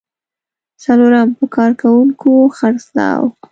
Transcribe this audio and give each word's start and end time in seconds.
څلورم: 0.83 1.29
په 1.37 1.45
کارکوونکو 1.55 2.31
خرڅلاو. 2.57 3.25